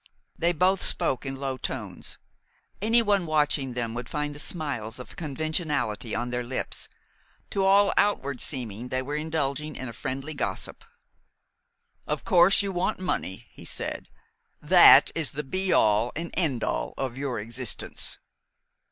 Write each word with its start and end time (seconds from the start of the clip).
They 0.35 0.51
both 0.51 0.81
spoke 0.81 1.27
in 1.27 1.35
low 1.35 1.57
tones. 1.57 2.17
Anyone 2.81 3.27
watching 3.27 3.73
them 3.73 3.93
would 3.93 4.09
find 4.09 4.33
the 4.33 4.39
smiles 4.39 4.97
of 4.97 5.15
conventionality 5.15 6.15
on 6.15 6.31
their 6.31 6.41
lips. 6.41 6.89
To 7.51 7.63
all 7.65 7.93
outward 7.97 8.41
seeming, 8.41 8.87
they 8.87 9.03
were 9.03 9.15
indulging 9.15 9.75
in 9.75 9.87
a 9.87 9.93
friendly 9.93 10.33
gossip. 10.33 10.83
"Of 12.07 12.25
course, 12.25 12.63
you 12.63 12.71
want 12.71 12.97
money," 12.97 13.45
he 13.51 13.63
said. 13.63 14.07
"That 14.59 15.11
is 15.13 15.29
the 15.37 15.43
be 15.43 15.71
all 15.71 16.11
and 16.15 16.31
end 16.33 16.63
all 16.63 16.95
of 16.97 17.15
your 17.15 17.37
existence. 17.37 18.17